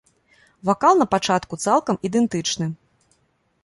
Вакал 0.69 0.93
на 1.03 1.07
пачатку 1.13 1.53
цалкам 1.67 1.95
ідэнтычны. 2.11 2.65